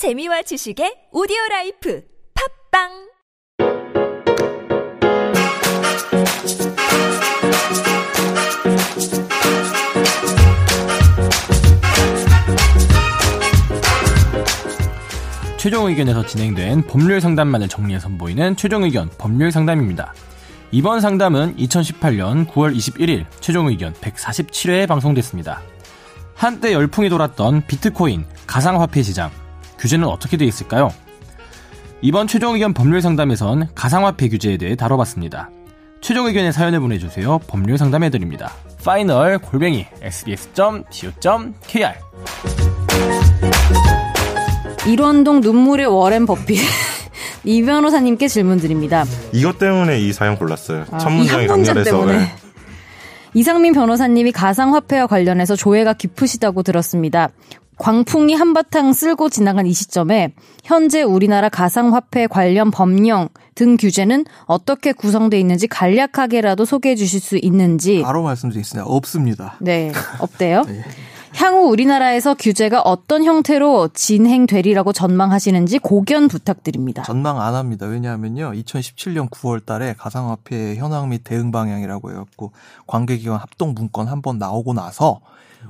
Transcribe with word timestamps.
재미와 0.00 0.40
지식의 0.40 1.08
오디오 1.12 1.36
라이프 1.50 2.02
팟빵 2.72 2.88
최종 15.58 15.88
의견에서 15.88 16.24
진행된 16.24 16.86
법률 16.86 17.20
상담만을 17.20 17.68
정리해 17.68 18.00
선보이는 18.00 18.56
최종 18.56 18.84
의견 18.84 19.10
법률 19.18 19.52
상담입니다. 19.52 20.14
이번 20.70 21.02
상담은 21.02 21.56
2018년 21.56 22.46
9월 22.46 22.74
21일 22.74 23.26
최종 23.40 23.66
의견 23.66 23.92
147회에 23.92 24.88
방송됐습니다. 24.88 25.60
한때 26.34 26.72
열풍이 26.72 27.10
돌았던 27.10 27.66
비트코인 27.66 28.24
가상화폐 28.46 29.02
시장 29.02 29.30
규제는 29.80 30.06
어떻게 30.06 30.36
되어 30.36 30.46
있을까요? 30.46 30.92
이번 32.02 32.26
최종 32.26 32.54
의견 32.54 32.72
법률 32.72 33.02
상담에선 33.02 33.68
가상화폐 33.74 34.28
규제에 34.28 34.56
대해 34.56 34.76
다뤄봤습니다. 34.76 35.50
최종 36.00 36.26
의견의 36.26 36.52
사연을 36.52 36.80
보내주세요. 36.80 37.40
법률 37.46 37.76
상담해드립니다. 37.76 38.52
final 38.84 39.38
골뱅이 39.38 39.86
sbs.co.kr 40.00 41.94
일원동 44.86 45.40
눈물의 45.40 45.86
워렌 45.86 46.24
버핏 46.24 46.58
이 47.44 47.62
변호사님께 47.62 48.28
질문 48.28 48.58
드립니다. 48.58 49.04
이것 49.32 49.58
때문에 49.58 49.98
이 50.00 50.12
사연 50.12 50.36
골랐어요. 50.36 50.86
아, 50.90 50.98
첫이 50.98 51.16
문장이 51.18 51.46
강렬해서. 51.46 51.90
때문에. 51.90 52.18
네. 52.18 52.34
이상민 53.34 53.72
변호사님이 53.74 54.32
가상화폐와 54.32 55.06
관련해서 55.06 55.54
조회가 55.54 55.94
깊으시다고 55.94 56.62
들었습니다. 56.62 57.28
광풍이 57.80 58.34
한바탕 58.34 58.92
쓸고 58.92 59.30
지나간 59.30 59.66
이 59.66 59.72
시점에 59.72 60.34
현재 60.64 61.02
우리나라 61.02 61.48
가상화폐 61.48 62.26
관련 62.26 62.70
법령 62.70 63.30
등 63.54 63.78
규제는 63.78 64.26
어떻게 64.44 64.92
구성되어 64.92 65.40
있는지 65.40 65.66
간략하게라도 65.66 66.66
소개해 66.66 66.94
주실 66.94 67.20
수 67.20 67.38
있는지 67.40 68.02
바로 68.02 68.22
말씀드리겠습니다. 68.22 68.86
없습니다. 68.86 69.56
네, 69.60 69.92
없대요. 70.18 70.64
향후 71.40 71.68
우리나라에서 71.70 72.34
규제가 72.34 72.82
어떤 72.82 73.24
형태로 73.24 73.88
진행되리라고 73.94 74.92
전망하시는지 74.92 75.78
고견 75.78 76.28
부탁드립니다. 76.28 77.02
전망 77.02 77.40
안 77.40 77.54
합니다. 77.54 77.86
왜냐하면요. 77.86 78.52
2017년 78.52 79.30
9월 79.30 79.64
달에 79.64 79.94
가상화폐 79.98 80.76
현황 80.76 81.08
및 81.08 81.22
대응 81.24 81.50
방향이라고 81.50 82.10
해갖고 82.10 82.52
관계기관 82.86 83.38
합동 83.38 83.74
문건 83.74 84.06
한 84.08 84.20
번 84.22 84.38
나오고 84.38 84.74
나서 84.74 85.20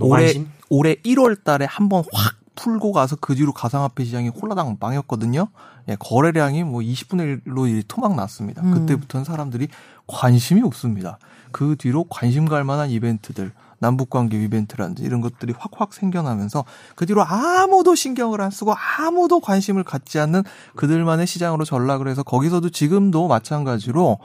올해? 0.00 0.34
올해 0.68 0.94
1월 0.96 1.42
달에 1.44 1.64
한 1.64 1.88
번 1.88 2.04
확 2.12 2.34
풀고 2.56 2.92
가서 2.92 3.16
그 3.16 3.34
뒤로 3.34 3.52
가상화폐 3.52 4.04
시장이 4.04 4.28
홀라당 4.28 4.76
망했거든요. 4.78 5.48
예, 5.88 5.96
거래량이 5.98 6.62
뭐 6.62 6.80
20분의 6.82 7.42
1로 7.46 7.82
토막 7.88 8.14
났습니다. 8.14 8.62
음. 8.62 8.70
그때부터는 8.72 9.24
사람들이 9.24 9.66
관심이 10.06 10.62
없습니다. 10.62 11.18
그 11.50 11.74
뒤로 11.76 12.04
관심 12.04 12.44
갈 12.46 12.62
만한 12.62 12.90
이벤트들, 12.90 13.50
남북관계 13.78 14.42
이벤트라든지 14.42 15.02
이런 15.02 15.20
것들이 15.20 15.54
확확 15.58 15.92
생겨나면서 15.94 16.64
그 16.94 17.06
뒤로 17.06 17.24
아무도 17.24 17.94
신경을 17.94 18.40
안 18.40 18.50
쓰고 18.50 18.74
아무도 18.98 19.40
관심을 19.40 19.84
갖지 19.84 20.18
않는 20.20 20.42
그들만의 20.76 21.26
시장으로 21.26 21.64
전락을 21.64 22.08
해서 22.08 22.22
거기서도 22.22 22.70
지금도 22.70 23.28
마찬가지로 23.28 24.18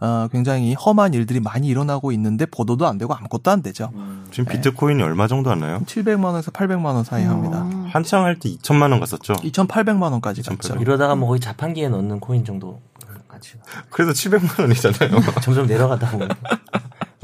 어, 0.00 0.28
굉장히 0.32 0.74
험한 0.74 1.14
일들이 1.14 1.40
많이 1.40 1.68
일어나고 1.68 2.12
있는데 2.12 2.46
보도도 2.46 2.86
안 2.86 2.98
되고 2.98 3.14
아무것도 3.14 3.50
안 3.50 3.62
되죠. 3.62 3.90
지금 4.32 4.44
비트코인이 4.52 5.02
얼마 5.02 5.28
정도 5.28 5.50
하나요? 5.50 5.80
700만 5.86 6.24
원에서 6.24 6.50
800만 6.50 6.86
원 6.86 7.04
사이 7.04 7.24
합니다. 7.24 7.62
음. 7.62 7.88
한창 7.90 8.24
할 8.24 8.38
때 8.38 8.50
2천만 8.50 8.90
원 8.90 9.00
갔었죠. 9.00 9.34
2,800만 9.34 10.10
원까지 10.12 10.42
갔죠. 10.42 10.54
2,800. 10.74 10.80
이러다가 10.82 11.14
뭐 11.14 11.28
거의 11.28 11.40
자판기에 11.40 11.88
넣는 11.88 12.20
코인 12.20 12.44
정도 12.44 12.80
같이 13.28 13.54
그래서 13.90 14.12
700만 14.12 14.60
원이잖아요. 14.60 15.20
점점 15.42 15.66
내려가다 15.66 16.10
보면 16.10 16.28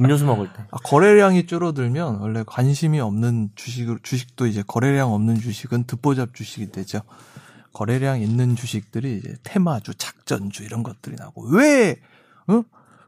음료수 0.00 0.24
먹을 0.24 0.52
때 0.52 0.64
아, 0.70 0.78
거래량이 0.78 1.46
줄어들면 1.46 2.16
원래 2.16 2.42
관심이 2.46 3.00
없는 3.00 3.50
주식을 3.54 4.00
주식도 4.02 4.46
이제 4.46 4.62
거래량 4.66 5.12
없는 5.12 5.40
주식은 5.40 5.84
듣보잡 5.84 6.34
주식이 6.34 6.72
되죠. 6.72 7.00
거래량 7.72 8.20
있는 8.20 8.56
주식들이 8.56 9.18
이제 9.18 9.36
테마주, 9.42 9.94
작전주 9.94 10.64
이런 10.64 10.82
것들이 10.82 11.16
나고 11.16 11.48
왜 11.50 12.00
어? 12.48 12.62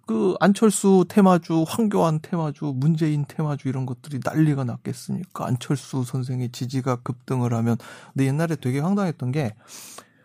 그 0.06 0.34
안철수 0.40 1.04
테마주, 1.08 1.64
황교안 1.66 2.20
테마주, 2.20 2.74
문재인 2.76 3.24
테마주 3.26 3.68
이런 3.68 3.86
것들이 3.86 4.20
난리가 4.22 4.64
났겠습니까? 4.64 5.46
안철수 5.46 6.04
선생의 6.04 6.50
지지가 6.50 6.96
급등을 6.96 7.54
하면 7.54 7.76
근데 8.12 8.26
옛날에 8.26 8.56
되게 8.56 8.80
황당했던 8.80 9.32
게 9.32 9.54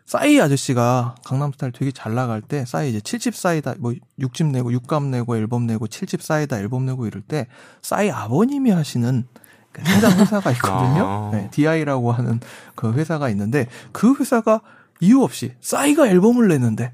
싸이 0.07 0.39
아저씨가 0.39 1.15
강남스타일 1.25 1.73
되게 1.73 1.91
잘 1.91 2.15
나갈 2.15 2.41
때 2.41 2.63
싸이 2.65 2.89
이제 2.89 2.99
7집 2.99 3.33
싸이다 3.33 3.75
뭐 3.79 3.93
6집 4.19 4.47
내고 4.47 4.71
6감 4.71 5.07
내고 5.07 5.35
앨범 5.35 5.67
내고 5.67 5.85
7집 5.85 6.21
싸이다 6.21 6.57
앨범 6.59 6.85
내고 6.85 7.05
이럴 7.05 7.21
때 7.21 7.47
싸이 7.81 8.09
아버님이 8.09 8.71
하시는 8.71 9.27
그 9.73 9.83
상장 9.83 10.17
회사가 10.17 10.51
있거든요. 10.51 11.05
아. 11.05 11.29
네, 11.33 11.49
DI라고 11.51 12.13
하는 12.13 12.39
그 12.75 12.93
회사가 12.93 13.29
있는데 13.29 13.67
그 13.91 14.15
회사가 14.15 14.61
이유 15.01 15.21
없이 15.21 15.53
싸이가 15.59 16.07
앨범을 16.07 16.47
냈는데 16.47 16.93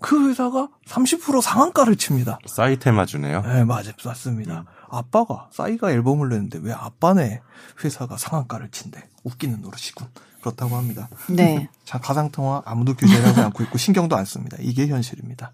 그 0.00 0.28
회사가 0.28 0.68
30% 0.86 1.42
상한가를 1.42 1.96
칩니다. 1.96 2.38
사이테마주네요. 2.46 3.42
네, 3.42 3.64
맞, 3.64 3.84
맞습니다. 4.04 4.64
아빠가 4.88 5.48
싸이가 5.50 5.90
앨범을 5.90 6.28
냈는데 6.28 6.60
왜 6.62 6.72
아빠네 6.72 7.40
회사가 7.84 8.16
상한가를 8.16 8.70
친대? 8.70 9.08
웃기는 9.24 9.60
노릇이군. 9.60 10.06
그렇다고 10.42 10.76
합니다. 10.76 11.08
네. 11.30 11.68
자, 11.86 11.98
가상통화 11.98 12.62
아무도 12.66 12.94
규제를 12.94 13.26
하지 13.28 13.40
않고 13.40 13.62
있고 13.64 13.78
신경도 13.78 14.14
안 14.16 14.24
씁니다. 14.26 14.56
이게 14.60 14.86
현실입니다. 14.88 15.52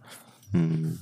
음, 0.55 0.99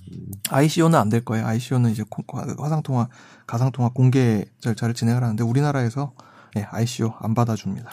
ICO는 0.51 0.99
안 0.99 1.09
될 1.09 1.25
거예요. 1.25 1.47
ICO는 1.47 1.91
이제 1.93 2.05
고- 2.09 2.25
화상통화, 2.59 3.09
가상통화 3.47 3.91
공개 3.91 4.45
절차를 4.61 4.95
진행을 4.95 5.23
하는데 5.23 5.43
우리나라에서 5.45 6.13
예, 6.57 6.67
ICO 6.71 7.15
안 7.21 7.35
받아줍니다. 7.35 7.91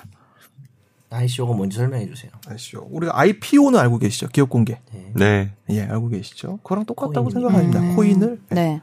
ICO가 1.11 1.53
뭔지 1.53 1.77
설명해 1.77 2.07
주세요. 2.07 2.31
ICO. 2.47 2.87
우리가 2.89 3.19
IPO는 3.19 3.79
알고 3.79 3.99
계시죠? 3.99 4.29
기업 4.29 4.49
공개. 4.49 4.79
네. 5.13 5.51
예, 5.69 5.83
알고 5.83 6.07
계시죠? 6.09 6.57
그거랑 6.63 6.85
똑같다고 6.85 7.29
코인. 7.29 7.33
생각합니다. 7.33 7.79
음. 7.81 7.95
코인을 7.95 8.41
예, 8.51 8.55
네. 8.55 8.81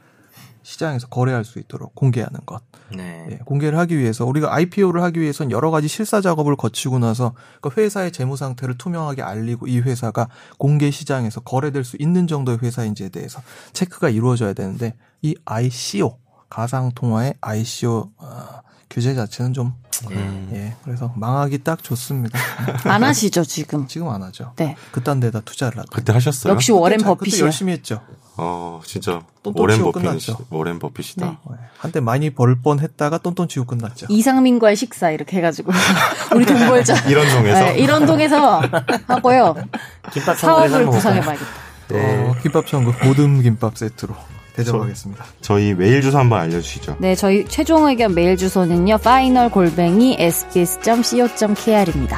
시장에서 0.63 1.07
거래할 1.07 1.43
수 1.43 1.59
있도록 1.59 1.95
공개하는 1.95 2.39
것. 2.45 2.61
네. 2.95 3.27
예, 3.31 3.35
공개를 3.45 3.77
하기 3.79 3.97
위해서 3.97 4.25
우리가 4.25 4.53
IPO를 4.53 5.01
하기 5.03 5.19
위해서는 5.21 5.51
여러 5.51 5.71
가지 5.71 5.87
실사 5.87 6.21
작업을 6.21 6.55
거치고 6.55 6.99
나서 6.99 7.33
그 7.61 7.69
회사의 7.75 8.11
재무 8.11 8.35
상태를 8.37 8.77
투명하게 8.77 9.21
알리고 9.21 9.67
이 9.67 9.79
회사가 9.79 10.27
공개 10.57 10.91
시장에서 10.91 11.39
거래될 11.41 11.83
수 11.83 11.95
있는 11.99 12.27
정도의 12.27 12.59
회사인지에 12.61 13.09
대해서 13.09 13.41
체크가 13.73 14.09
이루어져야 14.09 14.53
되는데 14.53 14.95
이 15.21 15.35
ICO 15.45 16.17
가상 16.49 16.91
통화의 16.93 17.35
ICO 17.41 18.11
어, 18.17 18.43
규제 18.89 19.15
자체는 19.15 19.53
좀 19.53 19.73
네. 20.09 20.47
예, 20.51 20.75
그래서 20.83 21.13
망하기 21.15 21.59
딱 21.59 21.81
좋습니다. 21.83 22.37
안 22.85 23.03
하시죠, 23.03 23.43
지금. 23.45 23.87
지금 23.87 24.09
안 24.09 24.21
하죠. 24.23 24.53
네. 24.57 24.75
그딴 24.91 25.19
데다 25.19 25.41
투자를 25.41 25.77
하죠. 25.79 25.87
그때 25.93 26.11
하셨어요? 26.11 26.51
역시 26.53 26.71
워렌 26.71 26.99
자- 26.99 27.13
그때. 27.13 27.39
열심히 27.39 27.71
했죠. 27.73 28.01
어, 28.37 28.81
진짜 28.85 29.21
똔똔 29.43 29.59
워렌 29.61 29.77
치고 29.77 29.91
버핏 29.91 30.03
끝났죠. 30.07 30.37
워렌 30.49 30.79
버핏이다. 30.79 31.25
네. 31.25 31.37
예, 31.51 31.55
한때 31.77 31.99
많이 31.99 32.29
벌 32.29 32.55
뻔했다가 32.61 33.17
똔똔 33.19 33.47
치고 33.49 33.65
끝났죠. 33.65 34.07
이상민과의 34.09 34.75
식사 34.75 35.11
이렇게 35.11 35.37
해가지고 35.37 35.71
우리 36.35 36.45
돈 36.45 36.57
벌자. 36.67 36.95
이런 37.09 37.27
동에서 37.29 37.59
네, 37.65 37.77
이런 37.77 38.05
동에서 38.05 38.61
하고요. 39.07 39.55
김밥 40.13 40.37
사업을 40.39 40.85
구상해봐야겠다. 40.87 41.49
네. 41.89 42.27
어, 42.29 42.35
김밥 42.41 42.65
천국 42.67 42.95
모듬 43.03 43.41
김밥 43.41 43.77
세트로 43.77 44.15
대접하겠습니다. 44.55 45.23
저 45.41 45.59
희 45.59 45.73
메일 45.73 46.01
주소 46.01 46.17
한번 46.17 46.39
알려주시죠. 46.41 46.97
네, 46.99 47.15
저희 47.15 47.45
최종 47.45 47.87
의견 47.87 48.13
메일 48.15 48.37
주소는요. 48.37 48.95
final 48.95 49.49
골뱅이 49.51 50.15
sbs.co.kr입니다. 50.19 52.17